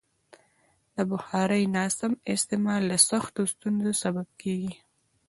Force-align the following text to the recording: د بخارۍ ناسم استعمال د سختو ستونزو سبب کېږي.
د 0.95 0.97
بخارۍ 1.11 1.63
ناسم 1.77 2.11
استعمال 2.33 2.81
د 2.91 2.93
سختو 3.09 3.41
ستونزو 3.53 3.91
سبب 4.03 4.27
کېږي. 4.41 4.73